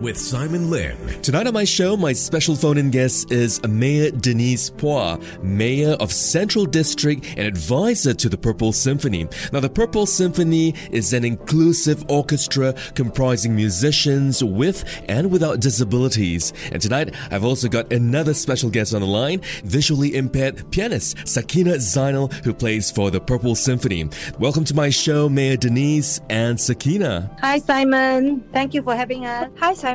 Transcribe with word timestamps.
with 0.00 0.18
Simon 0.18 0.68
Lim. 0.68 0.96
Tonight 1.22 1.46
on 1.46 1.54
my 1.54 1.62
show, 1.62 1.96
my 1.96 2.12
special 2.12 2.56
phone 2.56 2.76
in 2.76 2.90
guest 2.90 3.30
is 3.30 3.62
Mayor 3.64 4.10
Denise 4.10 4.70
Phua, 4.70 5.20
Mayor 5.42 5.92
of 6.00 6.10
Central 6.12 6.66
District 6.66 7.24
and 7.36 7.46
advisor 7.46 8.12
to 8.12 8.28
the 8.28 8.36
Purple 8.36 8.72
Symphony. 8.72 9.28
Now, 9.52 9.60
the 9.60 9.70
Purple 9.70 10.06
Symphony 10.06 10.74
is 10.90 11.12
an 11.12 11.24
inclusive 11.24 12.04
orchestra 12.10 12.74
comprising 12.94 13.54
musicians 13.54 14.42
with 14.42 14.84
and 15.08 15.30
without 15.30 15.60
disabilities. 15.60 16.52
And 16.72 16.82
tonight, 16.82 17.14
I've 17.30 17.44
also 17.44 17.68
got 17.68 17.92
another 17.92 18.34
special 18.34 18.70
guest 18.70 18.94
on 18.94 19.02
the 19.02 19.06
line, 19.06 19.40
visually 19.62 20.16
impaired 20.16 20.68
pianist 20.72 21.18
Sakinah 21.18 21.76
Zainal, 21.76 22.32
who 22.44 22.52
plays 22.52 22.90
for 22.90 23.12
the 23.12 23.20
Purple 23.20 23.54
Symphony. 23.54 24.08
Welcome 24.40 24.64
to 24.64 24.74
my 24.74 24.90
show, 24.90 25.28
Mayor 25.28 25.56
Denise 25.56 26.20
and 26.28 26.58
Sakinah. 26.58 27.38
Hi, 27.38 27.58
Simon. 27.58 28.42
Thank 28.52 28.74
you 28.74 28.82
for 28.82 28.96
having 28.96 29.26
us. 29.26 29.48
Hi, 29.60 29.74
Simon. 29.74 29.91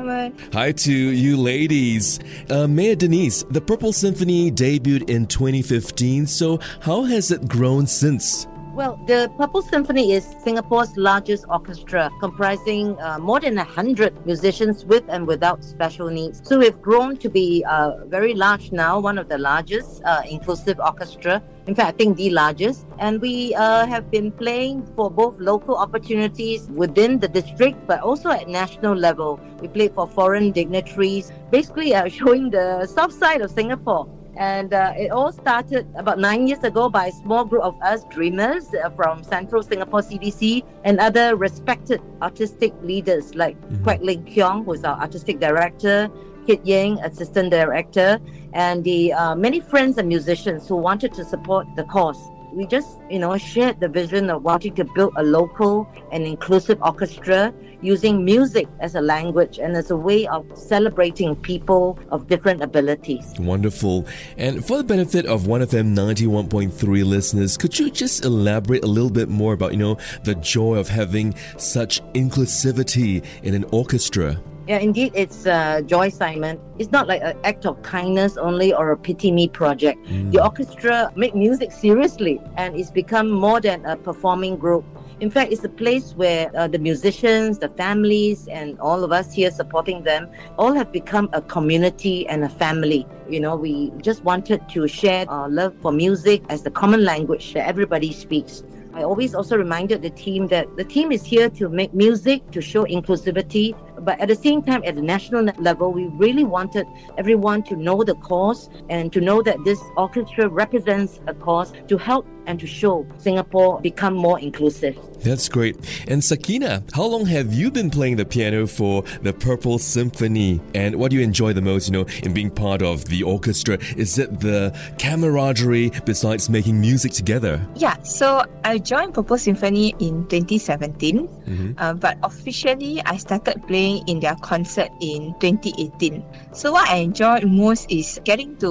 Hi 0.53 0.71
to 0.71 0.93
you 0.93 1.37
ladies. 1.37 2.19
Uh, 2.49 2.67
Denise, 2.95 3.43
the 3.49 3.61
Purple 3.61 3.93
Symphony 3.93 4.51
debuted 4.51 5.09
in 5.09 5.25
2015, 5.27 6.27
so 6.27 6.59
how 6.81 7.03
has 7.03 7.31
it 7.31 7.47
grown 7.47 7.87
since? 7.87 8.47
Well, 8.77 8.99
the 9.07 9.31
Purple 9.39 9.63
Symphony 9.63 10.11
is 10.11 10.35
Singapore's 10.43 10.95
largest 10.97 11.45
orchestra, 11.49 12.11
comprising 12.19 12.95
uh, 13.01 13.17
more 13.17 13.39
than 13.39 13.55
100 13.55 14.23
musicians 14.23 14.85
with 14.85 15.03
and 15.09 15.25
without 15.25 15.63
special 15.63 16.09
needs. 16.09 16.47
So 16.47 16.59
we've 16.59 16.79
grown 16.79 17.17
to 17.17 17.27
be 17.27 17.65
uh, 17.67 18.05
very 18.05 18.35
large 18.35 18.71
now, 18.71 18.99
one 18.99 19.17
of 19.17 19.29
the 19.29 19.39
largest 19.39 20.03
uh, 20.05 20.21
inclusive 20.29 20.79
orchestra. 20.79 21.41
In 21.65 21.73
fact, 21.73 21.87
I 21.87 21.97
think 21.97 22.17
the 22.17 22.29
largest. 22.29 22.85
And 22.99 23.19
we 23.19 23.55
uh, 23.55 23.87
have 23.87 24.11
been 24.11 24.31
playing 24.31 24.85
for 24.95 25.09
both 25.09 25.39
local 25.39 25.75
opportunities 25.75 26.67
within 26.69 27.17
the 27.17 27.27
district, 27.27 27.87
but 27.87 28.01
also 28.01 28.29
at 28.29 28.47
national 28.47 28.93
level. 28.93 29.39
We 29.59 29.69
played 29.69 29.95
for 29.95 30.05
foreign 30.05 30.51
dignitaries, 30.51 31.31
basically 31.49 31.95
uh, 31.95 32.09
showing 32.19 32.51
the 32.51 32.85
south 32.85 33.13
side 33.13 33.41
of 33.41 33.49
Singapore. 33.49 34.07
And 34.37 34.73
uh, 34.73 34.93
it 34.95 35.09
all 35.11 35.31
started 35.31 35.87
about 35.95 36.19
nine 36.19 36.47
years 36.47 36.63
ago 36.63 36.89
by 36.89 37.07
a 37.07 37.11
small 37.11 37.43
group 37.43 37.63
of 37.63 37.79
us 37.81 38.03
dreamers 38.05 38.67
uh, 38.73 38.89
from 38.91 39.23
Central 39.23 39.63
Singapore 39.63 40.01
CDC 40.01 40.63
and 40.83 40.99
other 40.99 41.35
respected 41.35 42.01
artistic 42.21 42.73
leaders 42.83 43.33
like 43.33 43.59
mm-hmm. 43.61 43.83
Kwek 43.83 44.01
Ling 44.01 44.23
Kiong, 44.25 44.65
who 44.65 44.73
is 44.73 44.83
our 44.83 44.99
artistic 44.99 45.39
director, 45.39 46.09
Kit 46.45 46.65
Yang, 46.65 46.99
assistant 46.99 47.49
director, 47.49 48.19
and 48.53 48.83
the 48.83 49.11
uh, 49.11 49.35
many 49.35 49.59
friends 49.59 49.97
and 49.97 50.07
musicians 50.07 50.67
who 50.67 50.75
wanted 50.75 51.13
to 51.13 51.25
support 51.25 51.67
the 51.75 51.83
cause 51.85 52.21
we 52.53 52.65
just, 52.65 52.99
you 53.09 53.19
know, 53.19 53.37
shared 53.37 53.79
the 53.79 53.87
vision 53.87 54.29
of 54.29 54.43
wanting 54.43 54.75
to 54.75 54.83
build 54.83 55.13
a 55.17 55.23
local 55.23 55.87
and 56.11 56.25
inclusive 56.25 56.81
orchestra 56.81 57.53
using 57.81 58.25
music 58.25 58.67
as 58.79 58.95
a 58.95 59.01
language 59.01 59.59
and 59.59 59.75
as 59.75 59.91
a 59.91 59.95
way 59.95 60.25
of 60.27 60.45
celebrating 60.57 61.35
people 61.35 61.99
of 62.09 62.27
different 62.27 62.61
abilities. 62.61 63.33
Wonderful. 63.39 64.07
And 64.37 64.65
for 64.65 64.77
the 64.77 64.83
benefit 64.83 65.25
of 65.25 65.43
1FM 65.43 65.93
91.3 65.93 67.05
listeners, 67.05 67.57
could 67.57 67.77
you 67.77 67.91
just 67.91 68.25
elaborate 68.25 68.83
a 68.83 68.87
little 68.87 69.11
bit 69.11 69.29
more 69.29 69.53
about, 69.53 69.71
you 69.73 69.77
know, 69.77 69.97
the 70.23 70.35
joy 70.35 70.75
of 70.75 70.87
having 70.87 71.35
such 71.57 72.01
inclusivity 72.13 73.23
in 73.43 73.53
an 73.53 73.65
orchestra? 73.65 74.41
Yeah, 74.67 74.79
indeed, 74.79 75.13
it's 75.15 75.45
uh, 75.45 75.81
Joy 75.85 76.09
Simon. 76.09 76.59
It's 76.77 76.91
not 76.91 77.07
like 77.07 77.21
an 77.23 77.37
act 77.45 77.65
of 77.65 77.81
kindness 77.83 78.35
only 78.35 78.73
or 78.73 78.91
a 78.91 78.97
pity 78.97 79.31
me 79.31 79.47
project. 79.47 80.05
Mm. 80.07 80.33
The 80.33 80.43
orchestra 80.43 81.09
make 81.15 81.33
music 81.33 81.71
seriously, 81.71 82.41
and 82.57 82.75
it's 82.75 82.91
become 82.91 83.31
more 83.31 83.61
than 83.61 83.85
a 83.85 83.95
performing 83.95 84.57
group. 84.57 84.83
In 85.21 85.31
fact, 85.31 85.53
it's 85.53 85.63
a 85.63 85.69
place 85.69 86.11
where 86.15 86.51
uh, 86.53 86.67
the 86.67 86.79
musicians, 86.79 87.59
the 87.59 87.69
families, 87.69 88.49
and 88.49 88.77
all 88.81 89.05
of 89.05 89.13
us 89.13 89.33
here 89.33 89.51
supporting 89.51 90.03
them 90.03 90.27
all 90.57 90.73
have 90.73 90.91
become 90.91 91.29
a 91.31 91.41
community 91.41 92.27
and 92.27 92.43
a 92.43 92.49
family. 92.49 93.07
You 93.29 93.39
know, 93.39 93.55
we 93.55 93.93
just 94.01 94.25
wanted 94.25 94.67
to 94.67 94.85
share 94.85 95.25
our 95.29 95.47
love 95.47 95.75
for 95.81 95.93
music 95.93 96.43
as 96.49 96.63
the 96.63 96.71
common 96.71 97.05
language 97.05 97.53
that 97.53 97.65
everybody 97.65 98.11
speaks. 98.11 98.63
I 98.93 99.03
always 99.03 99.33
also 99.33 99.57
reminded 99.57 100.01
the 100.01 100.09
team 100.09 100.47
that 100.47 100.75
the 100.75 100.83
team 100.83 101.11
is 101.11 101.23
here 101.23 101.49
to 101.51 101.69
make 101.69 101.93
music, 101.93 102.49
to 102.51 102.61
show 102.61 102.83
inclusivity, 102.83 103.75
but 103.99 104.19
at 104.19 104.27
the 104.27 104.35
same 104.35 104.61
time, 104.61 104.83
at 104.85 104.95
the 104.95 105.01
national 105.01 105.45
level, 105.57 105.91
we 105.91 106.05
really 106.07 106.43
wanted 106.43 106.87
everyone 107.17 107.63
to 107.63 107.75
know 107.75 108.03
the 108.03 108.15
cause 108.15 108.69
and 108.89 109.11
to 109.13 109.21
know 109.21 109.41
that 109.41 109.57
this 109.63 109.79
orchestra 109.95 110.47
represents 110.47 111.19
a 111.27 111.33
cause 111.33 111.73
to 111.87 111.97
help 111.97 112.27
and 112.47 112.59
to 112.59 112.65
show 112.65 113.05
Singapore 113.19 113.79
become 113.81 114.15
more 114.15 114.39
inclusive. 114.39 114.97
That's 115.21 115.49
great. 115.49 115.75
And 116.07 116.21
Sakinah, 116.21 116.93
how 116.95 117.05
long 117.05 117.25
have 117.25 117.53
you 117.53 117.69
been 117.69 117.89
playing 117.89 118.15
the 118.15 118.25
piano 118.25 118.65
for 118.65 119.03
the 119.21 119.33
Purple 119.33 119.77
Symphony? 119.77 120.61
And 120.73 120.95
what 120.95 121.11
do 121.11 121.17
you 121.17 121.23
enjoy 121.23 121.53
the 121.53 121.61
most, 121.61 121.87
you 121.87 121.93
know, 121.93 122.05
in 122.23 122.33
being 122.33 122.49
part 122.49 122.81
of 122.81 123.05
the 123.05 123.23
orchestra? 123.23 123.77
Is 123.95 124.17
it 124.17 124.39
the 124.39 124.77
camaraderie 124.97 125.91
besides 126.05 126.49
making 126.49 126.79
music 126.79 127.11
together? 127.11 127.65
Yeah, 127.75 128.01
so 128.03 128.43
I 128.63 128.77
joined 128.77 129.13
Purple 129.13 129.37
Symphony 129.37 129.95
in 129.99 130.27
2017, 130.27 131.27
mm-hmm. 131.27 131.71
uh, 131.77 131.93
but 131.93 132.17
officially 132.23 133.01
I 133.05 133.17
started 133.17 133.61
playing 133.67 134.07
in 134.07 134.19
their 134.19 134.35
concert 134.35 134.89
in 135.01 135.35
2018. 135.39 136.23
So 136.53 136.71
what 136.71 136.89
I 136.89 136.97
enjoy 136.97 137.41
most 137.41 137.91
is 137.91 138.19
getting 138.23 138.55
to 138.57 138.69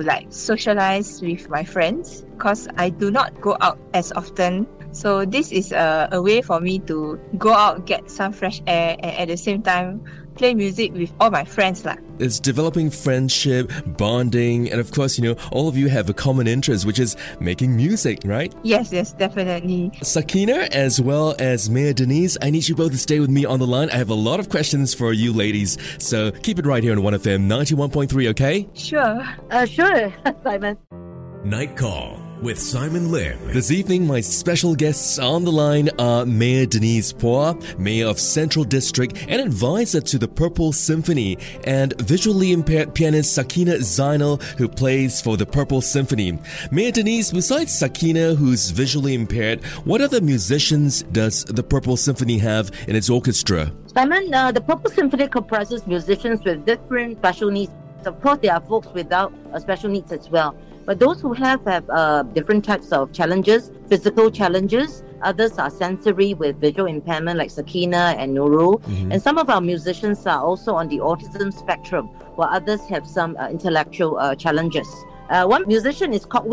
like 0.00 0.26
socialize 0.30 1.20
with 1.20 1.48
my 1.48 1.64
friends 1.64 2.24
because 2.38 2.68
I 2.76 2.88
do 2.88 3.10
not 3.10 3.40
go 3.40 3.56
out 3.60 3.78
as 3.94 4.12
often. 4.12 4.66
So 4.92 5.24
this 5.24 5.50
is 5.50 5.72
a, 5.72 6.08
a 6.12 6.22
way 6.22 6.40
for 6.40 6.60
me 6.60 6.78
to 6.86 7.18
go 7.36 7.52
out, 7.52 7.84
get 7.84 8.10
some 8.10 8.32
fresh 8.32 8.62
air, 8.66 8.96
and 9.00 9.12
at 9.18 9.28
the 9.28 9.36
same 9.36 9.62
time 9.62 10.04
play 10.36 10.54
music 10.54 10.92
with 10.94 11.12
all 11.18 11.30
my 11.30 11.44
friends. 11.44 11.84
Lah. 11.84 11.96
It's 12.20 12.38
developing 12.38 12.90
friendship, 12.90 13.72
bonding, 13.98 14.70
and 14.70 14.80
of 14.80 14.92
course, 14.92 15.18
you 15.18 15.24
know, 15.24 15.36
all 15.50 15.66
of 15.66 15.76
you 15.76 15.88
have 15.88 16.08
a 16.08 16.14
common 16.14 16.46
interest, 16.46 16.86
which 16.86 17.00
is 17.00 17.16
making 17.40 17.74
music, 17.74 18.20
right? 18.24 18.54
Yes, 18.62 18.92
yes, 18.92 19.12
definitely. 19.12 19.90
Sakinah, 20.00 20.70
as 20.70 21.00
well 21.00 21.34
as 21.40 21.68
Mayor 21.68 21.92
Denise, 21.92 22.38
I 22.40 22.50
need 22.50 22.68
you 22.68 22.76
both 22.76 22.92
to 22.92 22.98
stay 22.98 23.18
with 23.18 23.30
me 23.30 23.44
on 23.44 23.58
the 23.58 23.66
line. 23.66 23.90
I 23.90 23.96
have 23.96 24.10
a 24.10 24.14
lot 24.14 24.38
of 24.38 24.48
questions 24.48 24.94
for 24.94 25.12
you 25.12 25.32
ladies, 25.32 25.76
so 25.98 26.30
keep 26.30 26.60
it 26.60 26.66
right 26.66 26.84
here 26.84 26.92
on 26.92 26.98
1FM 26.98 27.48
91.3, 27.48 28.28
okay? 28.28 28.68
Sure. 28.74 29.26
Uh, 29.50 29.66
sure, 29.66 30.14
Simon. 30.44 30.78
Night 31.44 31.76
Call 31.76 32.27
with 32.42 32.58
Simon 32.58 33.10
Lim. 33.10 33.38
This 33.52 33.70
evening, 33.70 34.06
my 34.06 34.20
special 34.20 34.74
guests 34.74 35.18
on 35.18 35.44
the 35.44 35.52
line 35.52 35.90
are 35.98 36.24
Mayor 36.24 36.66
Denise 36.66 37.12
Phua, 37.12 37.78
Mayor 37.78 38.06
of 38.06 38.18
Central 38.18 38.64
District 38.64 39.16
and 39.28 39.40
advisor 39.40 40.00
to 40.00 40.18
the 40.18 40.28
Purple 40.28 40.72
Symphony, 40.72 41.36
and 41.64 42.00
visually 42.00 42.52
impaired 42.52 42.94
pianist 42.94 43.36
Sakinah 43.36 43.78
Zainal, 43.78 44.42
who 44.58 44.68
plays 44.68 45.20
for 45.20 45.36
the 45.36 45.46
Purple 45.46 45.80
Symphony. 45.80 46.38
Mayor 46.70 46.92
Denise, 46.92 47.32
besides 47.32 47.72
Sakinah, 47.72 48.36
who's 48.36 48.70
visually 48.70 49.14
impaired, 49.14 49.64
what 49.84 50.00
other 50.00 50.20
musicians 50.20 51.02
does 51.04 51.44
the 51.44 51.62
Purple 51.62 51.96
Symphony 51.96 52.38
have 52.38 52.70
in 52.86 52.94
its 52.94 53.10
orchestra? 53.10 53.72
Simon, 53.94 54.32
uh, 54.32 54.52
the 54.52 54.60
Purple 54.60 54.90
Symphony 54.90 55.28
comprises 55.28 55.86
musicians 55.86 56.44
with 56.44 56.64
different 56.64 57.18
special 57.18 57.50
needs. 57.50 57.72
Of 58.04 58.20
course, 58.22 58.38
there 58.40 58.54
are 58.54 58.60
folks 58.60 58.88
without 58.94 59.32
uh, 59.52 59.58
special 59.58 59.90
needs 59.90 60.12
as 60.12 60.30
well. 60.30 60.56
But 60.88 61.00
those 61.00 61.20
who 61.20 61.34
have 61.34 61.62
have 61.66 61.84
uh, 61.90 62.22
different 62.22 62.64
types 62.64 62.92
of 62.92 63.12
challenges, 63.12 63.70
physical 63.90 64.30
challenges. 64.30 65.04
Others 65.20 65.58
are 65.58 65.68
sensory 65.68 66.32
with 66.32 66.58
visual 66.58 66.86
impairment, 66.88 67.36
like 67.36 67.50
Sakinah 67.50 68.16
and 68.16 68.34
Nuru. 68.34 68.80
Mm-hmm. 68.80 69.12
And 69.12 69.20
some 69.20 69.36
of 69.36 69.50
our 69.50 69.60
musicians 69.60 70.26
are 70.26 70.42
also 70.42 70.74
on 70.74 70.88
the 70.88 70.96
autism 70.96 71.52
spectrum, 71.52 72.06
while 72.36 72.48
others 72.48 72.80
have 72.88 73.06
some 73.06 73.36
uh, 73.36 73.50
intellectual 73.50 74.18
uh, 74.18 74.34
challenges. 74.34 74.88
Uh, 75.28 75.44
one 75.44 75.68
musician 75.68 76.14
is 76.14 76.24
Kok 76.24 76.46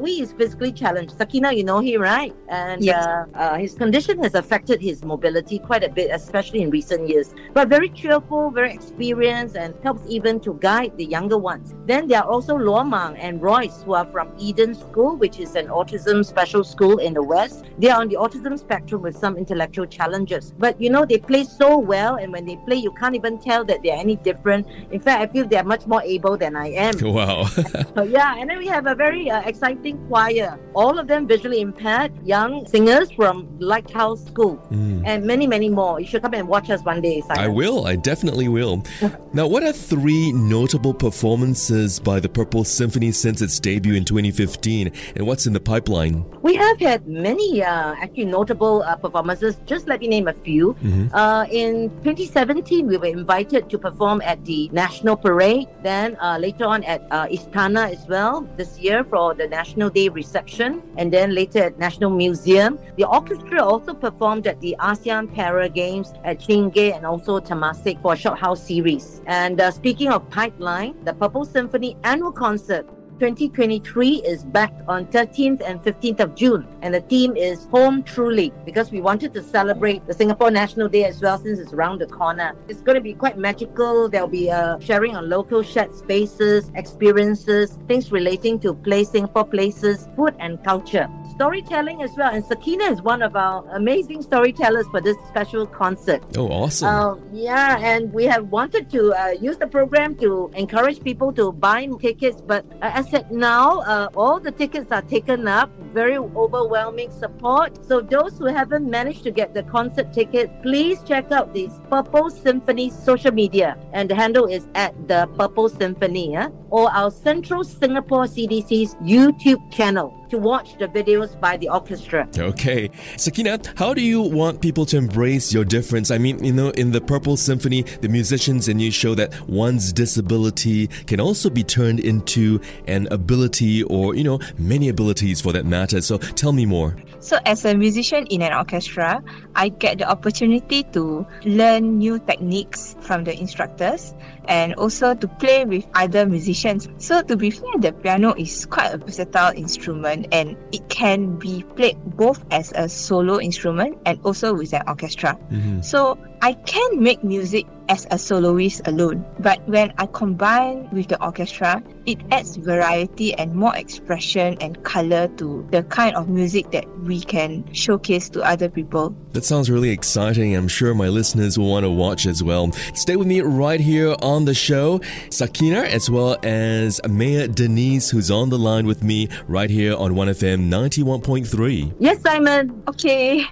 Wee. 0.00 0.14
Is 0.14 0.32
physically 0.32 0.72
challenged. 0.72 1.14
Sakinah, 1.18 1.56
you 1.56 1.64
know 1.64 1.80
him, 1.80 2.00
right? 2.00 2.34
And 2.48 2.82
yes. 2.82 3.04
uh, 3.04 3.26
uh, 3.34 3.56
his 3.56 3.74
condition 3.74 4.22
has 4.22 4.34
affected 4.34 4.80
his 4.80 5.04
mobility 5.04 5.58
quite 5.58 5.84
a 5.84 5.88
bit, 5.88 6.10
especially 6.12 6.62
in 6.62 6.70
recent 6.70 7.08
years. 7.08 7.34
But 7.52 7.68
very 7.68 7.88
cheerful, 7.88 8.50
very 8.50 8.72
experienced, 8.72 9.56
and 9.56 9.74
helps 9.82 10.02
even 10.08 10.40
to 10.40 10.54
guide 10.54 10.96
the 10.96 11.04
younger 11.04 11.36
ones. 11.36 11.74
Then 11.86 12.08
there 12.08 12.22
are 12.22 12.30
also 12.30 12.56
Luomang 12.56 13.16
and 13.18 13.42
Royce, 13.42 13.82
who 13.82 13.94
are 13.94 14.06
from 14.06 14.32
Eden 14.38 14.74
School, 14.74 15.16
which 15.16 15.40
is 15.40 15.56
an 15.56 15.66
autism 15.66 16.24
special 16.24 16.64
school 16.64 16.98
in 16.98 17.14
the 17.14 17.22
West. 17.22 17.64
They 17.78 17.90
are 17.90 18.00
on 18.00 18.08
the 18.08 18.16
autism 18.16 18.58
spectrum 18.58 19.02
with 19.02 19.16
some 19.16 19.36
intellectual 19.36 19.86
challenges. 19.86 20.54
But 20.58 20.80
you 20.80 20.90
know, 20.90 21.04
they 21.04 21.18
play 21.18 21.44
so 21.44 21.78
well, 21.78 22.16
and 22.16 22.32
when 22.32 22.46
they 22.46 22.56
play, 22.64 22.76
you 22.76 22.92
can't 22.92 23.14
even 23.14 23.38
tell 23.38 23.64
that 23.66 23.82
they're 23.82 23.98
any 23.98 24.16
different. 24.16 24.66
In 24.90 25.00
fact, 25.00 25.20
I 25.20 25.26
feel 25.26 25.46
they're 25.46 25.64
much 25.64 25.86
more 25.86 26.02
able 26.02 26.36
than 26.36 26.56
I 26.56 26.68
am. 26.68 26.94
Wow. 27.14 27.46
yeah, 28.08 28.34
and 28.38 28.50
then 28.50 28.58
we 28.58 28.66
have 28.66 28.86
a 28.86 28.94
very 28.94 29.30
uh, 29.30 29.42
exciting 29.42 29.73
fighting 29.74 30.06
choir, 30.08 30.58
all 30.74 30.98
of 30.98 31.06
them 31.06 31.26
visually 31.26 31.60
impaired, 31.60 32.12
young 32.26 32.66
singers 32.66 33.10
from 33.12 33.48
Lighthouse 33.58 34.24
School, 34.26 34.56
mm. 34.70 35.02
and 35.04 35.24
many, 35.24 35.46
many 35.46 35.68
more. 35.68 36.00
You 36.00 36.06
should 36.06 36.22
come 36.22 36.34
and 36.34 36.48
watch 36.48 36.70
us 36.70 36.82
one 36.82 37.00
day, 37.00 37.20
Simon. 37.22 37.44
I 37.44 37.48
will. 37.48 37.86
I 37.86 37.96
definitely 37.96 38.48
will. 38.48 38.82
now, 39.32 39.46
what 39.46 39.62
are 39.62 39.72
three 39.72 40.32
notable 40.32 40.94
performances 40.94 41.98
by 41.98 42.20
the 42.20 42.28
Purple 42.28 42.64
Symphony 42.64 43.12
since 43.12 43.42
its 43.42 43.58
debut 43.60 43.94
in 43.94 44.04
2015, 44.04 44.92
and 45.16 45.26
what's 45.26 45.46
in 45.46 45.52
the 45.52 45.60
pipeline? 45.60 46.24
We 46.42 46.54
have 46.56 46.78
had 46.78 47.06
many 47.06 47.62
uh, 47.62 47.94
actually 48.00 48.26
notable 48.26 48.82
uh, 48.82 48.96
performances. 48.96 49.56
Just 49.66 49.88
let 49.88 50.00
me 50.00 50.08
name 50.08 50.28
a 50.28 50.34
few. 50.34 50.74
Mm-hmm. 50.74 51.14
Uh, 51.14 51.46
in 51.50 51.90
2017, 52.02 52.86
we 52.86 52.96
were 52.96 53.06
invited 53.06 53.70
to 53.70 53.78
perform 53.78 54.22
at 54.22 54.44
the 54.44 54.68
National 54.72 55.16
Parade. 55.16 55.68
Then 55.82 56.16
uh, 56.20 56.38
later 56.38 56.64
on 56.64 56.84
at 56.84 57.06
uh, 57.10 57.26
Istana 57.26 57.92
as 57.92 58.06
well 58.08 58.46
this 58.56 58.78
year 58.78 59.04
for 59.04 59.34
the 59.34 59.46
National 59.48 59.63
Day 59.94 60.08
reception, 60.08 60.82
and 60.96 61.12
then 61.12 61.34
later 61.34 61.64
at 61.64 61.78
National 61.78 62.10
Museum. 62.10 62.78
The 62.96 63.04
orchestra 63.04 63.64
also 63.64 63.94
performed 63.94 64.46
at 64.46 64.60
the 64.60 64.76
ASEAN 64.78 65.34
Para 65.34 65.68
Games 65.68 66.12
at 66.24 66.38
Chingay 66.38 66.94
and 66.94 67.06
also 67.06 67.40
Temasek 67.40 68.00
for 68.02 68.12
a 68.12 68.16
Shophouse 68.16 68.58
series. 68.58 69.22
And 69.26 69.60
uh, 69.60 69.70
speaking 69.70 70.08
of 70.08 70.28
pipeline, 70.30 70.94
the 71.04 71.14
Purple 71.14 71.44
Symphony 71.44 71.96
annual 72.04 72.32
concert 72.32 72.86
2023 73.20 74.22
is 74.26 74.44
back 74.44 74.72
on 74.88 75.06
13th 75.06 75.62
and 75.64 75.80
15th 75.82 76.20
of 76.20 76.34
June, 76.34 76.66
and 76.82 76.92
the 76.92 77.00
theme 77.02 77.36
is 77.36 77.66
Home 77.66 78.02
Truly 78.02 78.52
because 78.64 78.90
we 78.90 79.00
wanted 79.00 79.32
to 79.34 79.42
celebrate 79.42 80.04
the 80.06 80.12
Singapore 80.12 80.50
National 80.50 80.88
Day 80.88 81.04
as 81.04 81.20
well 81.22 81.38
since 81.38 81.60
it's 81.60 81.72
around 81.72 82.00
the 82.00 82.06
corner. 82.06 82.56
It's 82.68 82.80
going 82.80 82.96
to 82.96 83.00
be 83.00 83.14
quite 83.14 83.38
magical. 83.38 84.08
There'll 84.08 84.26
be 84.26 84.48
a 84.48 84.56
uh, 84.56 84.80
sharing 84.80 85.14
on 85.14 85.28
local 85.28 85.62
shared 85.62 85.94
spaces, 85.94 86.72
experiences, 86.74 87.78
things 87.86 88.10
relating 88.10 88.58
to 88.60 88.74
place 88.74 89.10
Singapore 89.10 89.44
places, 89.44 90.08
food, 90.16 90.34
and 90.40 90.62
culture 90.64 91.08
storytelling 91.34 92.02
as 92.02 92.12
well. 92.16 92.32
And 92.32 92.44
Sakinah 92.44 92.92
is 92.92 93.02
one 93.02 93.20
of 93.22 93.36
our 93.36 93.64
amazing 93.74 94.22
storytellers 94.22 94.86
for 94.88 95.00
this 95.00 95.16
special 95.28 95.66
concert. 95.66 96.22
Oh, 96.36 96.48
awesome. 96.48 96.88
Uh, 96.88 97.16
yeah, 97.32 97.78
and 97.78 98.12
we 98.12 98.24
have 98.24 98.48
wanted 98.48 98.88
to 98.90 99.12
uh, 99.12 99.30
use 99.40 99.56
the 99.56 99.66
program 99.66 100.14
to 100.16 100.50
encourage 100.54 101.02
people 101.02 101.32
to 101.34 101.52
buy 101.52 101.88
tickets. 102.00 102.40
But 102.40 102.64
uh, 102.80 102.90
as 102.94 103.03
said 103.04 103.30
now, 103.30 103.80
uh, 103.80 104.08
all 104.16 104.40
the 104.40 104.50
tickets 104.50 104.90
are 104.90 105.02
taken 105.02 105.46
up. 105.46 105.70
Very 105.92 106.16
overwhelming 106.16 107.10
support. 107.10 107.84
So 107.84 108.00
those 108.00 108.38
who 108.38 108.46
haven't 108.46 108.88
managed 108.88 109.22
to 109.24 109.30
get 109.30 109.54
the 109.54 109.62
concert 109.62 110.12
ticket, 110.12 110.50
please 110.62 111.02
check 111.04 111.30
out 111.30 111.54
the 111.54 111.68
Purple 111.90 112.30
Symphony 112.30 112.90
social 112.90 113.32
media. 113.32 113.78
And 113.92 114.10
the 114.10 114.14
handle 114.14 114.46
is 114.46 114.66
at 114.74 114.92
the 115.08 115.28
Purple 115.38 115.68
Symphony, 115.68 116.32
yeah? 116.32 116.48
or 116.70 116.90
our 116.90 117.10
Central 117.10 117.62
Singapore 117.62 118.24
CDC's 118.24 118.96
YouTube 118.96 119.60
channel 119.72 120.23
to 120.30 120.38
watch 120.38 120.76
the 120.78 120.88
videos 120.88 121.38
by 121.40 121.56
the 121.56 121.68
orchestra. 121.68 122.28
Okay. 122.36 122.88
Sakinah, 123.16 123.78
how 123.78 123.94
do 123.94 124.00
you 124.00 124.20
want 124.20 124.60
people 124.60 124.86
to 124.86 124.96
embrace 124.96 125.52
your 125.52 125.64
difference? 125.64 126.10
I 126.10 126.18
mean, 126.18 126.42
you 126.44 126.52
know, 126.52 126.70
in 126.70 126.92
the 126.92 127.00
Purple 127.00 127.36
Symphony, 127.36 127.82
the 128.00 128.08
musicians 128.08 128.68
and 128.68 128.80
you 128.80 128.90
show 128.90 129.14
that 129.14 129.34
one's 129.48 129.92
disability 129.92 130.88
can 131.06 131.20
also 131.20 131.50
be 131.50 131.62
turned 131.62 132.00
into 132.00 132.60
an 132.86 133.08
ability 133.10 133.82
or, 133.84 134.14
you 134.14 134.24
know, 134.24 134.38
many 134.58 134.88
abilities 134.88 135.40
for 135.40 135.52
that 135.52 135.66
matter. 135.66 136.00
So 136.00 136.18
tell 136.18 136.52
me 136.52 136.66
more. 136.66 136.96
So, 137.24 137.38
as 137.46 137.64
a 137.64 137.74
musician 137.74 138.26
in 138.26 138.42
an 138.42 138.52
orchestra, 138.52 139.22
I 139.56 139.70
get 139.70 139.96
the 139.96 140.06
opportunity 140.06 140.82
to 140.92 141.26
learn 141.46 141.96
new 141.96 142.18
techniques 142.18 142.96
from 143.00 143.24
the 143.24 143.32
instructors 143.32 144.12
and 144.46 144.74
also 144.74 145.14
to 145.14 145.26
play 145.26 145.64
with 145.64 145.86
other 145.94 146.26
musicians. 146.26 146.86
So, 146.98 147.22
to 147.22 147.34
be 147.34 147.48
fair, 147.48 147.72
the 147.78 147.92
piano 147.92 148.34
is 148.36 148.66
quite 148.66 148.92
a 148.92 148.98
versatile 148.98 149.52
instrument 149.56 150.13
and 150.30 150.56
it 150.72 150.88
can 150.88 151.36
be 151.36 151.62
played 151.76 151.98
both 152.16 152.44
as 152.50 152.72
a 152.76 152.88
solo 152.88 153.40
instrument 153.40 153.98
and 154.06 154.20
also 154.24 154.54
with 154.54 154.72
an 154.72 154.82
orchestra. 154.86 155.38
Mm-hmm. 155.50 155.80
So, 155.80 156.18
I 156.44 156.52
can 156.52 157.02
make 157.02 157.24
music 157.24 157.64
as 157.88 158.06
a 158.10 158.18
soloist 158.18 158.86
alone, 158.86 159.24
but 159.38 159.66
when 159.66 159.94
I 159.96 160.04
combine 160.04 160.90
with 160.92 161.08
the 161.08 161.18
orchestra, 161.24 161.82
it 162.04 162.18
adds 162.32 162.56
variety 162.56 163.32
and 163.32 163.54
more 163.54 163.74
expression 163.74 164.58
and 164.60 164.84
color 164.84 165.28
to 165.38 165.66
the 165.70 165.84
kind 165.84 166.14
of 166.14 166.28
music 166.28 166.70
that 166.72 166.84
we 167.00 167.22
can 167.22 167.64
showcase 167.72 168.28
to 168.28 168.42
other 168.42 168.68
people. 168.68 169.16
That 169.32 169.46
sounds 169.46 169.70
really 169.70 169.88
exciting. 169.88 170.54
I'm 170.54 170.68
sure 170.68 170.92
my 170.92 171.08
listeners 171.08 171.58
will 171.58 171.70
want 171.70 171.84
to 171.84 171.90
watch 171.90 172.26
as 172.26 172.42
well. 172.42 172.70
Stay 172.92 173.16
with 173.16 173.26
me 173.26 173.40
right 173.40 173.80
here 173.80 174.14
on 174.20 174.44
the 174.44 174.52
show. 174.52 174.98
Sakinah, 175.30 175.86
as 175.86 176.10
well 176.10 176.36
as 176.42 177.00
Mayor 177.08 177.48
Denise, 177.48 178.10
who's 178.10 178.30
on 178.30 178.50
the 178.50 178.58
line 178.58 178.86
with 178.86 179.02
me 179.02 179.30
right 179.48 179.70
here 179.70 179.96
on 179.96 180.12
1FM 180.12 180.68
91.3. 180.68 181.94
Yes, 182.00 182.20
Simon. 182.20 182.82
Okay. 182.86 183.46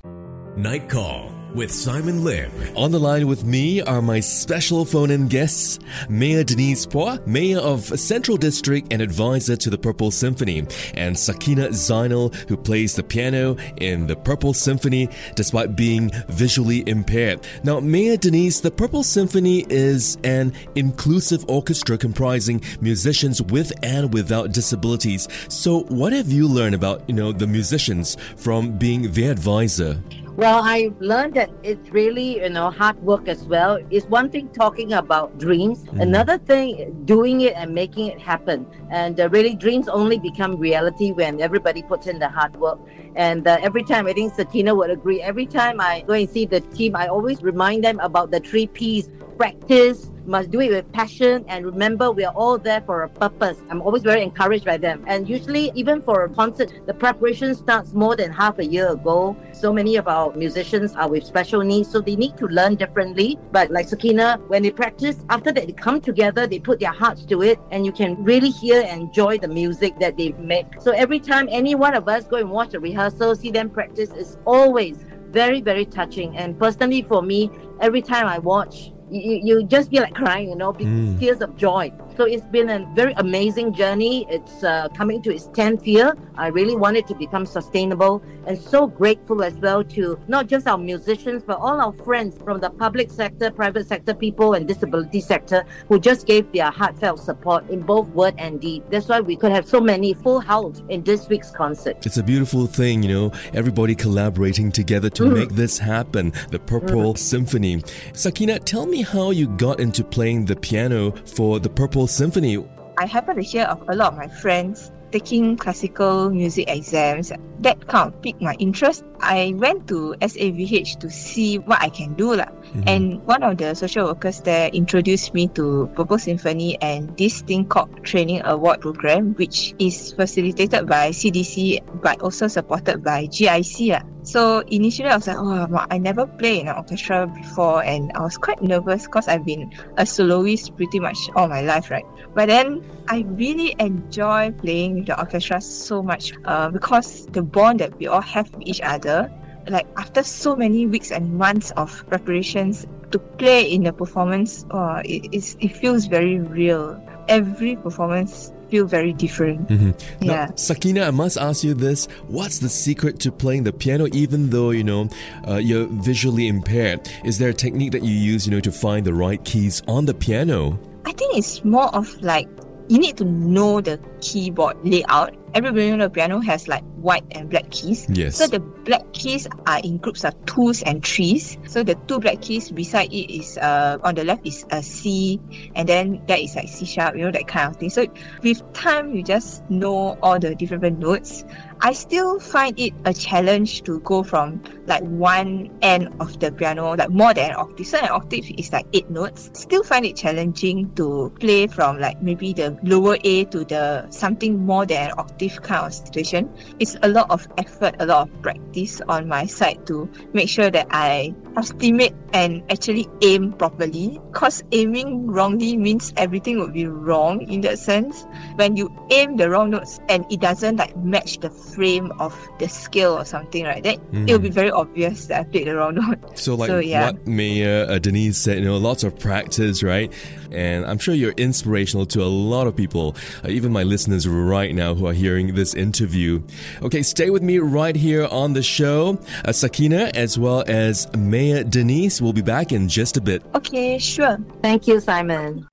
Night 0.56 0.90
Call 0.90 1.31
with 1.54 1.70
Simon 1.70 2.24
Lim. 2.24 2.50
On 2.76 2.90
the 2.90 2.98
line 2.98 3.26
with 3.26 3.44
me 3.44 3.82
are 3.82 4.02
my 4.02 4.20
special 4.20 4.84
phone 4.84 5.10
in 5.10 5.28
guests, 5.28 5.78
Mayor 6.08 6.44
Denise 6.44 6.86
Phua, 6.86 7.24
Mayor 7.26 7.58
of 7.58 7.84
Central 7.98 8.36
District 8.36 8.92
and 8.92 9.02
advisor 9.02 9.56
to 9.56 9.70
the 9.70 9.78
Purple 9.78 10.10
Symphony, 10.10 10.58
and 10.94 11.14
Sakinah 11.14 11.68
Zainal, 11.70 12.34
who 12.48 12.56
plays 12.56 12.96
the 12.96 13.02
piano 13.02 13.56
in 13.76 14.06
the 14.06 14.16
Purple 14.16 14.54
Symphony 14.54 15.08
despite 15.34 15.76
being 15.76 16.10
visually 16.28 16.82
impaired. 16.88 17.46
Now, 17.64 17.80
Mayor 17.80 18.16
Denise, 18.16 18.60
the 18.60 18.70
Purple 18.70 19.02
Symphony 19.02 19.66
is 19.68 20.16
an 20.24 20.52
inclusive 20.74 21.44
orchestra 21.48 21.98
comprising 21.98 22.62
musicians 22.80 23.42
with 23.42 23.72
and 23.82 24.12
without 24.12 24.52
disabilities. 24.52 25.28
So, 25.48 25.80
what 25.84 26.12
have 26.12 26.30
you 26.30 26.48
learned 26.48 26.74
about, 26.74 27.02
you 27.08 27.14
know, 27.14 27.32
the 27.32 27.46
musicians 27.46 28.16
from 28.36 28.78
being 28.78 29.12
their 29.12 29.32
advisor? 29.32 30.00
Well, 30.34 30.62
I 30.64 30.90
learned 30.98 31.34
that 31.34 31.50
it's 31.62 31.90
really, 31.90 32.40
you 32.40 32.48
know, 32.48 32.70
hard 32.70 32.98
work 33.02 33.28
as 33.28 33.44
well. 33.44 33.78
It's 33.90 34.06
one 34.06 34.30
thing 34.30 34.48
talking 34.48 34.94
about 34.94 35.38
dreams, 35.38 35.84
mm. 35.84 36.00
another 36.00 36.38
thing 36.38 37.02
doing 37.04 37.42
it 37.42 37.52
and 37.54 37.74
making 37.74 38.06
it 38.06 38.18
happen. 38.18 38.66
And 38.90 39.20
uh, 39.20 39.28
really, 39.28 39.54
dreams 39.54 39.88
only 39.88 40.18
become 40.18 40.56
reality 40.56 41.12
when 41.12 41.42
everybody 41.42 41.82
puts 41.82 42.06
in 42.06 42.18
the 42.18 42.30
hard 42.30 42.56
work. 42.56 42.80
And 43.16 43.46
uh, 43.46 43.58
every 43.60 43.84
time, 43.84 44.06
I 44.06 44.12
think 44.12 44.32
Sakinah 44.34 44.76
would 44.76 44.90
agree, 44.90 45.20
every 45.20 45.46
time 45.46 45.80
I 45.80 46.02
go 46.06 46.14
and 46.14 46.28
see 46.28 46.46
the 46.46 46.60
team, 46.60 46.96
I 46.96 47.08
always 47.08 47.42
remind 47.42 47.84
them 47.84 48.00
about 48.00 48.30
the 48.30 48.40
three 48.40 48.66
P's 48.66 49.10
practice, 49.36 50.10
must 50.26 50.50
do 50.50 50.60
it 50.60 50.70
with 50.70 50.92
passion 50.92 51.44
and 51.48 51.66
remember 51.66 52.12
we 52.12 52.24
are 52.24 52.32
all 52.34 52.58
there 52.58 52.80
for 52.82 53.02
a 53.02 53.08
purpose. 53.08 53.58
I'm 53.70 53.82
always 53.82 54.02
very 54.02 54.22
encouraged 54.22 54.64
by 54.64 54.76
them. 54.76 55.04
And 55.08 55.28
usually 55.28 55.72
even 55.74 56.00
for 56.00 56.22
a 56.24 56.28
concert, 56.28 56.72
the 56.86 56.94
preparation 56.94 57.54
starts 57.56 57.92
more 57.92 58.14
than 58.14 58.30
half 58.30 58.60
a 58.60 58.64
year 58.64 58.92
ago. 58.92 59.36
So 59.52 59.72
many 59.72 59.96
of 59.96 60.06
our 60.06 60.32
musicians 60.34 60.94
are 60.94 61.08
with 61.08 61.24
special 61.24 61.62
needs, 61.62 61.90
so 61.90 62.00
they 62.00 62.14
need 62.14 62.36
to 62.36 62.46
learn 62.46 62.76
differently. 62.76 63.38
But 63.50 63.70
like 63.72 63.88
Sakinah, 63.88 64.46
when 64.48 64.62
they 64.62 64.70
practice, 64.70 65.16
after 65.28 65.50
that 65.50 65.66
they 65.66 65.72
come 65.72 66.00
together, 66.00 66.46
they 66.46 66.60
put 66.60 66.78
their 66.78 66.92
hearts 66.92 67.24
to 67.26 67.42
it, 67.42 67.58
and 67.72 67.84
you 67.84 67.90
can 67.92 68.22
really 68.22 68.50
hear 68.50 68.82
and 68.82 69.02
enjoy 69.02 69.38
the 69.38 69.48
music 69.48 69.98
that 69.98 70.16
they 70.16 70.32
make. 70.32 70.66
So 70.80 70.92
every 70.92 71.18
time 71.18 71.48
any 71.50 71.74
one 71.74 71.94
of 71.94 72.08
us 72.08 72.28
go 72.28 72.36
and 72.36 72.50
watch 72.50 72.74
a 72.74 72.80
rehearsal, 72.80 73.01
see 73.34 73.50
them 73.50 73.70
practice, 73.70 74.10
is 74.10 74.38
always 74.44 75.04
very, 75.30 75.60
very 75.60 75.84
touching. 75.84 76.36
And 76.36 76.58
personally 76.58 77.02
for 77.02 77.22
me, 77.22 77.50
every 77.80 78.02
time 78.02 78.26
I 78.26 78.38
watch 78.38 78.92
you, 79.10 79.40
you 79.42 79.64
just 79.64 79.90
feel 79.90 80.02
like 80.02 80.14
crying, 80.14 80.48
you 80.48 80.56
know, 80.56 80.72
mm. 80.72 81.18
tears 81.18 81.40
of 81.40 81.56
joy. 81.56 81.92
So 82.16 82.24
it's 82.24 82.44
been 82.44 82.68
a 82.68 82.86
very 82.94 83.14
amazing 83.16 83.72
journey. 83.72 84.26
It's 84.28 84.62
uh, 84.62 84.88
coming 84.90 85.22
to 85.22 85.34
its 85.34 85.46
10th 85.48 85.86
year. 85.86 86.14
I 86.36 86.48
really 86.48 86.76
want 86.76 86.98
it 86.98 87.06
to 87.06 87.14
become 87.14 87.46
sustainable 87.46 88.22
and 88.46 88.58
so 88.58 88.86
grateful 88.86 89.42
as 89.42 89.54
well 89.54 89.82
to 89.84 90.18
not 90.28 90.46
just 90.46 90.66
our 90.66 90.76
musicians, 90.76 91.42
but 91.42 91.58
all 91.58 91.80
our 91.80 91.92
friends 92.04 92.36
from 92.44 92.60
the 92.60 92.68
public 92.68 93.10
sector, 93.10 93.50
private 93.50 93.86
sector 93.86 94.12
people, 94.12 94.54
and 94.54 94.68
disability 94.68 95.20
sector 95.20 95.64
who 95.88 95.98
just 95.98 96.26
gave 96.26 96.52
their 96.52 96.70
heartfelt 96.70 97.18
support 97.20 97.68
in 97.70 97.80
both 97.80 98.08
word 98.08 98.34
and 98.36 98.60
deed. 98.60 98.82
That's 98.90 99.08
why 99.08 99.20
we 99.20 99.36
could 99.36 99.52
have 99.52 99.66
so 99.66 99.80
many 99.80 100.12
full 100.12 100.40
house 100.40 100.82
in 100.90 101.02
this 101.04 101.28
week's 101.28 101.50
concert. 101.50 102.04
It's 102.04 102.18
a 102.18 102.22
beautiful 102.22 102.66
thing, 102.66 103.02
you 103.02 103.08
know, 103.08 103.32
everybody 103.54 103.94
collaborating 103.94 104.70
together 104.70 105.08
to 105.10 105.22
mm. 105.22 105.34
make 105.34 105.50
this 105.50 105.78
happen. 105.78 106.32
The 106.50 106.58
Purple 106.58 107.14
mm. 107.14 107.18
Symphony. 107.18 107.78
Sakinah, 108.12 108.64
tell 108.64 108.84
me 108.84 109.02
how 109.02 109.30
you 109.30 109.48
got 109.48 109.80
into 109.80 110.04
playing 110.04 110.44
the 110.44 110.56
piano 110.56 111.12
for 111.12 111.58
the 111.58 111.70
Purple 111.70 112.02
Symphony. 112.12 112.62
I 112.98 113.06
happen 113.06 113.36
to 113.36 113.42
hear 113.42 113.64
of 113.64 113.88
a 113.88 113.96
lot 113.96 114.12
of 114.12 114.18
my 114.18 114.28
friends 114.28 114.92
taking 115.12 115.56
classical 115.56 116.30
music 116.30 116.68
exams. 116.68 117.32
That 117.60 117.86
kind 117.86 118.12
of 118.12 118.20
piqued 118.22 118.42
my 118.42 118.54
interest. 118.58 119.04
I 119.20 119.54
went 119.56 119.86
to 119.88 120.16
SAVH 120.20 120.98
to 121.00 121.10
see 121.10 121.58
what 121.58 121.80
I 121.80 121.88
can 121.90 122.14
do. 122.14 122.34
Mm-hmm. 122.36 122.82
And 122.88 123.22
one 123.24 123.42
of 123.42 123.58
the 123.58 123.74
social 123.74 124.06
workers 124.06 124.40
there 124.40 124.68
introduced 124.70 125.32
me 125.32 125.48
to 125.48 125.88
Purple 125.94 126.18
Symphony 126.18 126.80
and 126.82 127.16
this 127.16 127.42
thing 127.42 127.66
called 127.66 128.04
Training 128.04 128.42
Award 128.44 128.80
Program, 128.80 129.34
which 129.34 129.74
is 129.78 130.12
facilitated 130.12 130.88
by 130.88 131.10
CDC 131.10 131.80
but 132.02 132.20
also 132.20 132.48
supported 132.48 133.04
by 133.04 133.26
GIC. 133.26 134.02
So 134.22 134.60
initially 134.68 135.08
I 135.08 135.16
was 135.16 135.26
like, 135.26 135.36
oh, 135.38 135.86
I 135.90 135.98
never 135.98 136.26
played 136.26 136.60
in 136.60 136.68
an 136.68 136.76
orchestra 136.76 137.26
before, 137.26 137.82
and 137.82 138.12
I 138.14 138.20
was 138.20 138.36
quite 138.36 138.62
nervous 138.62 139.06
because 139.06 139.26
I've 139.26 139.44
been 139.44 139.72
a 139.96 140.06
soloist 140.06 140.76
pretty 140.76 141.00
much 141.00 141.18
all 141.34 141.48
my 141.48 141.60
life, 141.62 141.90
right? 141.90 142.04
But 142.34 142.46
then 142.46 142.84
I 143.08 143.24
really 143.28 143.74
enjoy 143.78 144.52
playing 144.52 144.94
with 144.94 145.06
the 145.06 145.18
orchestra 145.18 145.60
so 145.60 146.02
much 146.02 146.32
uh, 146.44 146.70
because 146.70 147.26
the 147.26 147.42
bond 147.42 147.80
that 147.80 147.98
we 147.98 148.06
all 148.06 148.22
have 148.22 148.52
with 148.54 148.66
each 148.66 148.80
other. 148.80 149.30
Like 149.68 149.86
after 149.96 150.24
so 150.24 150.56
many 150.56 150.86
weeks 150.86 151.12
and 151.12 151.34
months 151.34 151.70
of 151.76 152.04
preparations 152.08 152.86
to 153.12 153.18
play 153.18 153.70
in 153.70 153.84
the 153.84 153.92
performance, 153.92 154.66
oh, 154.70 155.00
it, 155.04 155.54
it 155.60 155.76
feels 155.76 156.06
very 156.06 156.40
real. 156.40 157.00
Every 157.28 157.76
performance 157.76 158.52
feel 158.72 158.86
very 158.86 159.12
different. 159.12 159.68
Mm-hmm. 159.68 160.24
Yeah. 160.24 160.46
Now, 160.46 160.46
Sakinah, 160.52 161.06
I 161.08 161.10
must 161.10 161.36
ask 161.36 161.62
you 161.62 161.74
this. 161.74 162.06
What's 162.26 162.58
the 162.58 162.70
secret 162.70 163.20
to 163.20 163.30
playing 163.30 163.64
the 163.64 163.72
piano 163.72 164.08
even 164.12 164.48
though, 164.48 164.70
you 164.70 164.82
know, 164.82 165.10
uh, 165.46 165.56
you're 165.56 165.86
visually 165.86 166.48
impaired? 166.48 167.06
Is 167.22 167.38
there 167.38 167.50
a 167.50 167.54
technique 167.54 167.92
that 167.92 168.02
you 168.02 168.14
use, 168.14 168.46
you 168.46 168.50
know, 168.50 168.60
to 168.60 168.72
find 168.72 169.04
the 169.04 169.12
right 169.12 169.44
keys 169.44 169.82
on 169.86 170.06
the 170.06 170.14
piano? 170.14 170.80
I 171.04 171.12
think 171.12 171.36
it's 171.36 171.62
more 171.64 171.94
of 171.94 172.08
like 172.22 172.48
you 172.88 172.98
need 172.98 173.18
to 173.18 173.26
know 173.26 173.82
the 173.82 174.00
keyboard 174.22 174.78
layout. 174.82 175.36
Everybody 175.54 175.90
on 175.90 175.98
the 175.98 176.08
piano 176.10 176.40
has 176.40 176.68
like 176.68 176.84
white 176.96 177.24
and 177.32 177.50
black 177.50 177.70
keys. 177.70 178.06
Yes. 178.08 178.36
So 178.36 178.46
the 178.46 178.60
black 178.60 179.12
keys 179.12 179.46
are 179.66 179.80
in 179.84 179.98
groups 179.98 180.24
of 180.24 180.34
twos 180.46 180.82
and 180.82 181.04
threes. 181.04 181.58
So 181.66 181.82
the 181.82 181.94
two 182.06 182.20
black 182.20 182.40
keys 182.40 182.70
beside 182.70 183.12
it 183.12 183.30
is 183.30 183.58
uh 183.58 183.98
on 184.02 184.14
the 184.14 184.24
left 184.24 184.46
is 184.46 184.64
a 184.70 184.82
C, 184.82 185.40
and 185.74 185.88
then 185.88 186.22
that 186.28 186.40
is 186.40 186.56
like 186.56 186.68
C 186.68 186.86
sharp, 186.86 187.16
you 187.16 187.24
know 187.24 187.32
that 187.32 187.48
kind 187.48 187.68
of 187.68 187.76
thing. 187.76 187.90
So 187.90 188.06
with 188.42 188.62
time, 188.72 189.14
you 189.14 189.22
just 189.22 189.68
know 189.68 190.16
all 190.22 190.38
the 190.38 190.54
different 190.54 190.98
notes. 190.98 191.44
I 191.84 191.92
still 191.92 192.38
find 192.38 192.78
it 192.78 192.92
a 193.06 193.12
challenge 193.12 193.82
to 193.82 193.98
go 194.00 194.22
from 194.22 194.62
like 194.86 195.02
one 195.02 195.68
end 195.82 196.14
of 196.20 196.38
the 196.38 196.52
piano, 196.52 196.94
like 196.94 197.10
more 197.10 197.34
than 197.34 197.50
an 197.50 197.56
octave. 197.56 197.86
So 197.88 197.98
an 197.98 198.10
octave 198.10 198.48
is 198.56 198.72
like 198.72 198.86
eight 198.92 199.10
notes. 199.10 199.50
Still 199.52 199.82
find 199.82 200.06
it 200.06 200.14
challenging 200.14 200.94
to 200.94 201.32
play 201.40 201.66
from 201.66 201.98
like 201.98 202.22
maybe 202.22 202.52
the 202.52 202.78
lower 202.84 203.16
A 203.24 203.46
to 203.46 203.64
the 203.64 204.08
something 204.10 204.64
more 204.64 204.86
than 204.86 205.10
an 205.10 205.14
octave 205.18 205.41
kind 205.48 205.86
of 205.86 205.94
situation. 205.94 206.52
It's 206.78 206.96
a 207.02 207.08
lot 207.08 207.30
of 207.30 207.46
effort, 207.58 207.96
a 207.98 208.06
lot 208.06 208.28
of 208.28 208.42
practice 208.42 209.00
on 209.08 209.28
my 209.28 209.46
side 209.46 209.86
to 209.86 210.08
make 210.32 210.48
sure 210.48 210.70
that 210.70 210.86
I 210.90 211.34
estimate 211.56 212.14
and 212.32 212.62
actually 212.70 213.08
aim 213.22 213.52
properly. 213.52 214.20
Because 214.32 214.62
aiming 214.72 215.26
wrongly 215.26 215.76
means 215.76 216.12
everything 216.16 216.58
would 216.58 216.72
be 216.72 216.86
wrong 216.86 217.42
in 217.42 217.60
that 217.62 217.78
sense. 217.78 218.26
When 218.56 218.76
you 218.76 218.90
aim 219.10 219.36
the 219.36 219.50
wrong 219.50 219.70
notes 219.70 220.00
and 220.08 220.24
it 220.30 220.40
doesn't 220.40 220.76
like 220.76 220.96
match 220.96 221.38
the 221.40 221.50
frame 221.50 222.12
of 222.18 222.36
the 222.58 222.68
scale 222.68 223.12
or 223.18 223.24
something, 223.24 223.64
right? 223.64 223.82
Then 223.82 223.98
mm. 224.12 224.28
it 224.28 224.32
will 224.32 224.40
be 224.40 224.50
very 224.50 224.70
obvious 224.70 225.26
that 225.26 225.40
I 225.40 225.44
played 225.44 225.66
the 225.66 225.76
wrong 225.76 225.94
note. 225.94 226.38
So, 226.38 226.54
like 226.54 226.68
so, 226.68 226.78
yeah. 226.78 227.06
what 227.06 227.26
Mayor 227.26 227.86
uh, 227.88 227.98
Denise 227.98 228.38
said, 228.38 228.58
you 228.58 228.64
know, 228.64 228.78
lots 228.78 229.04
of 229.04 229.18
practice, 229.18 229.82
right? 229.82 230.12
And 230.50 230.84
I'm 230.84 230.98
sure 230.98 231.14
you're 231.14 231.32
inspirational 231.32 232.06
to 232.06 232.22
a 232.22 232.28
lot 232.28 232.66
of 232.66 232.76
people, 232.76 233.16
uh, 233.44 233.48
even 233.48 233.72
my 233.72 233.82
listeners 233.82 234.28
right 234.28 234.74
now 234.74 234.94
who 234.94 235.06
are 235.06 235.12
hearing 235.32 235.54
this 235.54 235.74
interview. 235.74 236.42
Okay, 236.82 237.02
stay 237.02 237.30
with 237.30 237.42
me 237.42 237.58
right 237.58 237.96
here 237.96 238.26
on 238.26 238.52
the 238.52 238.62
show. 238.62 239.18
Uh, 239.44 239.48
Sakinah, 239.48 240.14
as 240.14 240.38
well 240.38 240.62
as 240.66 241.10
Mayor 241.16 241.64
Denise, 241.64 242.20
will 242.20 242.34
be 242.34 242.42
back 242.42 242.70
in 242.70 242.86
just 242.86 243.16
a 243.16 243.20
bit. 243.20 243.42
Okay, 243.54 243.98
sure. 243.98 244.36
Thank 244.60 244.86
you, 244.86 245.00
Simon. 245.00 245.66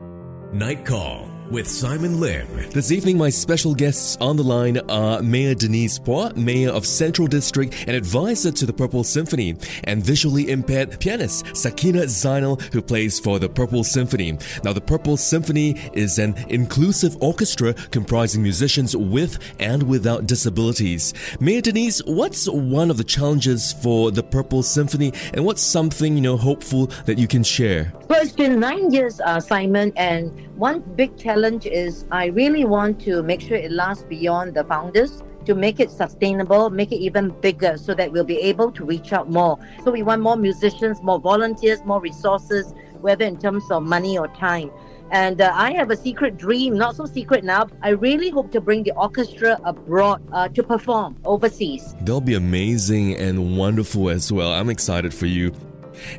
Night 0.53 0.85
Call 0.85 1.28
with 1.49 1.67
Simon 1.67 2.19
Lim. 2.19 2.47
This 2.71 2.91
evening, 2.91 3.17
my 3.17 3.29
special 3.29 3.73
guests 3.73 4.17
on 4.21 4.37
the 4.37 4.43
line 4.43 4.77
are 4.89 5.21
Mayor 5.21 5.55
Denise 5.55 5.97
Phua, 5.99 6.35
Mayor 6.35 6.69
of 6.69 6.85
Central 6.85 7.27
District 7.27 7.73
and 7.87 7.95
advisor 7.95 8.51
to 8.51 8.65
the 8.65 8.73
Purple 8.73 9.03
Symphony, 9.03 9.55
and 9.85 10.03
visually 10.03 10.49
impaired 10.51 10.99
pianist 10.99 11.45
Sakinah 11.47 12.05
Zainal, 12.05 12.61
who 12.73 12.81
plays 12.81 13.19
for 13.19 13.39
the 13.39 13.49
Purple 13.49 13.83
Symphony. 13.83 14.37
Now, 14.63 14.73
the 14.73 14.81
Purple 14.81 15.17
Symphony 15.17 15.75
is 15.93 16.19
an 16.19 16.35
inclusive 16.49 17.17
orchestra 17.21 17.73
comprising 17.73 18.43
musicians 18.43 18.95
with 18.95 19.39
and 19.59 19.83
without 19.83 20.27
disabilities. 20.27 21.13
Mayor 21.39 21.61
Denise, 21.61 21.99
what's 22.05 22.47
one 22.47 22.91
of 22.91 22.97
the 22.97 23.03
challenges 23.03 23.73
for 23.73 24.11
the 24.11 24.23
Purple 24.23 24.61
Symphony, 24.61 25.13
and 25.33 25.43
what's 25.45 25.63
something 25.63 26.15
you 26.15 26.21
know 26.21 26.37
hopeful 26.37 26.87
that 27.05 27.17
you 27.17 27.27
can 27.27 27.43
share? 27.43 27.91
Well, 28.09 28.23
it's 28.23 28.31
been 28.31 28.59
nine 28.59 28.91
years, 28.91 29.21
uh, 29.21 29.39
Simon, 29.39 29.93
and 29.95 30.31
one 30.57 30.79
big 30.95 31.15
challenge 31.15 31.67
is 31.67 32.05
I 32.09 32.25
really 32.25 32.65
want 32.65 32.99
to 33.01 33.21
make 33.21 33.39
sure 33.39 33.55
it 33.55 33.71
lasts 33.71 34.03
beyond 34.03 34.55
the 34.55 34.63
founders 34.63 35.21
to 35.45 35.53
make 35.53 35.79
it 35.79 35.91
sustainable, 35.91 36.71
make 36.71 36.91
it 36.91 36.95
even 36.95 37.29
bigger 37.39 37.77
so 37.77 37.93
that 37.93 38.11
we'll 38.11 38.23
be 38.23 38.39
able 38.39 38.71
to 38.71 38.83
reach 38.83 39.13
out 39.13 39.29
more. 39.29 39.59
So 39.83 39.91
we 39.91 40.01
want 40.01 40.23
more 40.23 40.37
musicians, 40.37 41.03
more 41.03 41.19
volunteers, 41.19 41.83
more 41.85 42.01
resources, 42.01 42.73
whether 42.99 43.25
in 43.25 43.37
terms 43.37 43.69
of 43.69 43.83
money 43.83 44.17
or 44.17 44.27
time. 44.29 44.71
And 45.11 45.39
uh, 45.39 45.51
I 45.53 45.73
have 45.73 45.91
a 45.91 45.95
secret 45.95 46.35
dream, 46.35 46.75
not 46.75 46.95
so 46.95 47.05
secret 47.05 47.43
now. 47.43 47.67
I 47.83 47.89
really 47.89 48.31
hope 48.31 48.51
to 48.53 48.59
bring 48.59 48.81
the 48.81 48.93
orchestra 48.93 49.59
abroad 49.63 50.27
uh, 50.31 50.47
to 50.47 50.63
perform 50.63 51.15
overseas. 51.25 51.95
They'll 52.01 52.21
be 52.21 52.33
amazing 52.33 53.17
and 53.17 53.55
wonderful 53.55 54.09
as 54.09 54.31
well. 54.31 54.51
I'm 54.51 54.71
excited 54.71 55.13
for 55.13 55.27
you. 55.27 55.53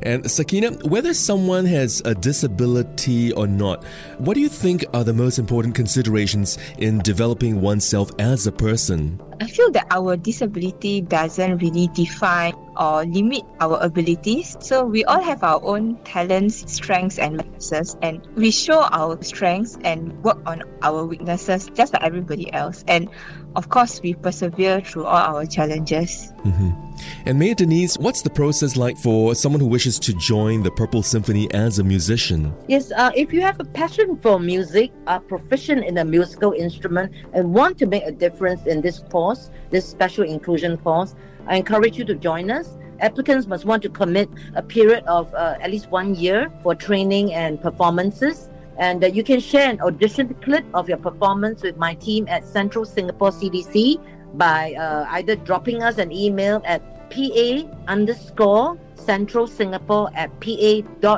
And 0.03 0.23
Sakinah, 0.23 0.83
whether 0.83 1.13
someone 1.13 1.65
has 1.65 2.01
a 2.05 2.15
disability 2.15 3.31
or 3.33 3.47
not, 3.47 3.83
what 4.17 4.35
do 4.35 4.39
you 4.39 4.49
think 4.49 4.85
are 4.93 5.03
the 5.03 5.13
most 5.13 5.39
important 5.39 5.75
considerations 5.75 6.57
in 6.77 6.99
developing 6.99 7.61
oneself 7.61 8.11
as 8.19 8.47
a 8.47 8.51
person? 8.51 9.19
I 9.41 9.47
feel 9.47 9.71
that 9.71 9.87
our 9.89 10.15
disability 10.15 11.01
doesn't 11.01 11.57
really 11.57 11.87
define 11.95 12.53
or 12.77 13.05
limit 13.05 13.41
our 13.59 13.79
abilities. 13.81 14.55
So 14.59 14.85
we 14.85 15.03
all 15.05 15.19
have 15.19 15.43
our 15.43 15.59
own 15.63 15.97
talents, 16.03 16.71
strengths, 16.71 17.17
and 17.17 17.37
weaknesses, 17.37 17.97
and 18.03 18.21
we 18.35 18.51
show 18.51 18.83
our 18.91 19.21
strengths 19.23 19.79
and 19.83 20.13
work 20.23 20.37
on 20.45 20.61
our 20.83 21.05
weaknesses 21.05 21.71
just 21.73 21.93
like 21.93 22.03
everybody 22.03 22.53
else. 22.53 22.83
And 22.87 23.09
of 23.55 23.69
course, 23.69 23.99
we 24.01 24.13
persevere 24.13 24.79
through 24.79 25.05
all 25.05 25.35
our 25.35 25.45
challenges. 25.45 26.31
Mm-hmm. 26.45 26.91
And 27.25 27.39
Mayor 27.39 27.55
Denise, 27.55 27.97
what's 27.97 28.21
the 28.21 28.29
process 28.29 28.77
like 28.77 28.97
for 28.97 29.35
someone 29.35 29.59
who 29.59 29.67
wishes 29.67 29.99
to 29.99 30.13
join 30.13 30.63
the 30.63 30.71
Purple 30.71 31.03
Symphony 31.03 31.51
as 31.53 31.79
a 31.79 31.83
musician? 31.83 32.53
Yes, 32.67 32.91
uh, 32.91 33.11
if 33.15 33.33
you 33.33 33.41
have 33.41 33.59
a 33.59 33.65
passion 33.65 34.15
for 34.17 34.39
music, 34.39 34.91
are 35.07 35.19
proficient 35.19 35.83
in 35.83 35.97
a 35.97 36.05
musical 36.05 36.53
instrument, 36.53 37.11
and 37.33 37.53
want 37.53 37.77
to 37.79 37.87
make 37.87 38.03
a 38.03 38.11
difference 38.11 38.65
in 38.67 38.81
this 38.81 38.99
course, 39.31 39.49
this 39.69 39.87
special 39.87 40.23
inclusion 40.25 40.77
course, 40.77 41.15
I 41.47 41.55
encourage 41.57 41.97
you 41.97 42.05
to 42.05 42.15
join 42.15 42.51
us. 42.51 42.77
Applicants 42.99 43.47
must 43.47 43.65
want 43.65 43.81
to 43.83 43.89
commit 43.89 44.29
a 44.55 44.61
period 44.61 45.03
of 45.05 45.33
uh, 45.33 45.57
at 45.59 45.71
least 45.71 45.89
one 45.89 46.15
year 46.15 46.51
for 46.61 46.75
training 46.75 47.33
and 47.33 47.59
performances. 47.61 48.49
And 48.77 49.03
uh, 49.03 49.07
you 49.07 49.23
can 49.23 49.39
share 49.39 49.69
an 49.69 49.81
audition 49.81 50.33
clip 50.43 50.65
of 50.73 50.87
your 50.89 50.97
performance 50.97 51.63
with 51.63 51.77
my 51.77 51.93
team 51.95 52.27
at 52.27 52.45
Central 52.45 52.85
Singapore 52.85 53.31
CDC 53.31 53.99
by 54.37 54.73
uh, 54.73 55.05
either 55.11 55.35
dropping 55.35 55.81
us 55.83 55.97
an 55.97 56.11
email 56.11 56.61
at 56.65 56.81
pa 57.09 57.67
underscore 57.87 58.77
central 58.95 59.45
singapore 59.45 60.09
at 60.15 60.31
pa.gov.sg 60.39 61.11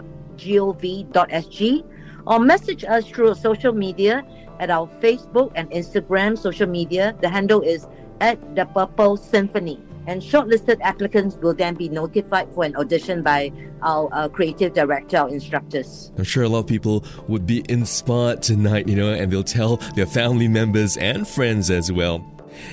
or 2.26 2.40
message 2.40 2.84
us 2.86 3.06
through 3.06 3.36
social 3.36 3.72
media 3.72 4.24
at 4.60 4.70
our 4.70 4.88
Facebook 5.02 5.52
and 5.56 5.70
Instagram 5.72 6.38
social 6.38 6.68
media. 6.68 7.16
The 7.22 7.30
handle 7.30 7.62
is 7.62 7.88
at 8.22 8.56
the 8.56 8.66
Purple 8.66 9.18
Symphony. 9.18 9.82
And 10.06 10.22
shortlisted 10.22 10.82
applicants 10.82 11.38
will 11.38 11.54
then 11.54 11.76
be 11.76 11.88
notified 11.88 12.54
for 12.54 12.66
an 12.66 12.76
audition 12.76 13.24
by 13.24 13.54
our 13.82 14.10
uh, 14.12 14.28
creative 14.28 14.74
director, 14.74 15.18
our 15.18 15.30
instructors. 15.30 16.12
I'm 16.18 16.26
sure 16.26 16.44
a 16.44 16.50
lot 16.50 16.60
of 16.60 16.68
people 16.68 17.06
would 17.30 17.46
be 17.46 17.64
inspired 17.70 18.42
tonight, 18.42 18.90
you 18.90 18.96
know, 18.98 19.14
and 19.14 19.32
they'll 19.32 19.44
tell 19.44 19.78
their 19.96 20.06
family 20.06 20.50
members 20.50 20.98
and 20.98 21.26
friends 21.26 21.70
as 21.72 21.90
well. 21.90 22.30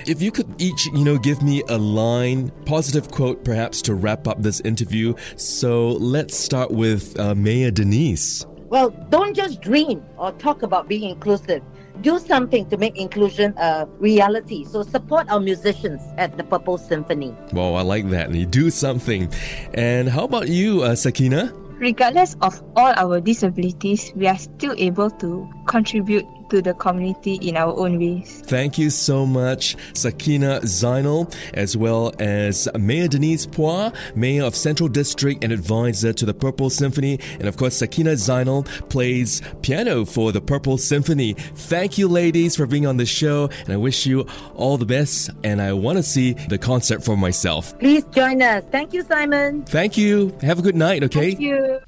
If 0.07 0.21
you 0.21 0.31
could 0.31 0.61
each, 0.61 0.87
you 0.87 1.05
know, 1.05 1.19
give 1.19 1.43
me 1.43 1.63
a 1.69 1.79
line, 1.79 2.51
positive 2.67 3.11
quote 3.11 3.45
perhaps 3.45 3.81
to 3.83 3.95
wrap 3.95 4.27
up 4.27 4.43
this 4.43 4.61
interview. 4.61 5.15
So 5.37 5.93
let's 5.93 6.37
start 6.37 6.71
with 6.71 7.19
uh, 7.19 7.35
Mayor 7.35 7.71
Denise. 7.71 8.45
Well, 8.69 8.91
don't 9.09 9.35
just 9.35 9.61
dream 9.61 10.05
or 10.17 10.33
talk 10.33 10.63
about 10.63 10.89
being 10.89 11.11
inclusive. 11.11 11.63
Do 12.01 12.19
something 12.19 12.69
to 12.71 12.77
make 12.77 12.97
inclusion 12.97 13.53
a 13.59 13.87
reality. 13.99 14.65
So 14.65 14.83
support 14.83 15.29
our 15.29 15.41
musicians 15.41 16.01
at 16.17 16.37
the 16.37 16.45
Purple 16.45 16.79
Symphony. 16.79 17.37
Wow, 17.53 17.75
I 17.75 17.83
like 17.83 18.09
that. 18.11 18.33
You 18.33 18.47
do 18.47 18.71
something. 18.71 19.29
And 19.75 20.09
how 20.09 20.25
about 20.25 20.49
you, 20.49 20.83
uh, 20.83 20.93
Sakinah? 20.93 21.61
regardless 21.81 22.37
of 22.43 22.63
all 22.77 22.93
our 22.97 23.21
disabilities, 23.21 24.13
we 24.15 24.29
are 24.29 24.39
still 24.39 24.75
able 24.77 25.11
to 25.11 25.49
contribute 25.67 26.27
to 26.51 26.61
the 26.61 26.75
community 26.75 27.35
in 27.37 27.57
our 27.57 27.77
own 27.79 27.99
ways. 27.99 28.43
Thank 28.47 28.79
you 28.79 28.91
so 28.91 29.25
much, 29.25 29.77
Sakinah 29.95 30.63
Zainal, 30.63 31.35
as 31.55 31.77
well 31.77 32.13
as 32.19 32.69
Mayor 32.79 33.09
Denise 33.09 33.47
Phua, 33.47 33.95
Mayor 34.15 34.45
of 34.45 34.55
Central 34.55 34.89
District 34.89 35.43
and 35.43 35.53
advisor 35.53 36.13
to 36.13 36.27
the 36.27 36.35
Purple 36.35 36.71
Symphony. 36.71 37.19
And 37.39 37.49
of 37.49 37.57
course, 37.57 37.81
Sakinah 37.81 38.15
Zainal 38.15 38.67
plays 38.89 39.43
piano 39.63 40.05
for 40.05 40.33
the 40.33 40.41
Purple 40.41 40.79
Symphony. 40.79 41.35
Thank 41.35 41.99
you, 41.99 42.09
ladies, 42.09 42.57
for 42.57 42.67
being 42.67 42.87
on 42.87 42.97
the 42.97 43.07
show. 43.07 43.49
And 43.65 43.73
I 43.73 43.77
wish 43.77 44.07
you 44.07 44.27
all 44.55 44.77
the 44.77 44.87
best. 44.87 45.31
And 45.45 45.63
I 45.63 45.73
want 45.73 45.99
to 45.99 46.03
see 46.03 46.33
the 46.33 46.59
concert 46.59 47.05
for 47.05 47.17
myself. 47.17 47.79
Please 47.79 48.05
join 48.07 48.43
us. 48.43 48.65
Thank 48.71 48.93
you, 48.93 49.03
Simon. 49.03 49.63
Thank 49.65 49.97
you. 49.97 50.37
Have 50.43 50.59
a 50.59 50.63
good 50.63 50.77
night, 50.77 51.03
okay? 51.05 51.31
Thank 51.31 51.41
you. 51.41 51.81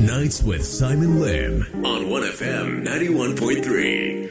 Nights 0.00 0.42
with 0.42 0.64
Simon 0.64 1.20
Lim 1.20 1.62
on 1.84 2.06
1FM 2.06 2.84
91.3. 2.84 4.24